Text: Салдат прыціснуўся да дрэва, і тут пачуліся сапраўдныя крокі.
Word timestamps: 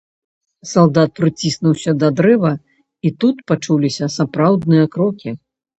Салдат 0.69 1.11
прыціснуўся 1.19 1.95
да 2.05 2.11
дрэва, 2.21 2.53
і 3.09 3.15
тут 3.21 3.35
пачуліся 3.53 4.13
сапраўдныя 4.19 4.85
крокі. 4.99 5.39